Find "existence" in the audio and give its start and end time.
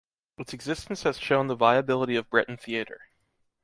0.51-1.03